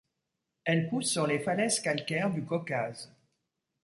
Elle 0.63 0.87
pousse 0.89 1.11
sur 1.11 1.27
les 1.27 1.37
falaises 1.37 1.79
calcaire 1.79 2.31
du 2.31 2.43
Caucase. 2.43 3.13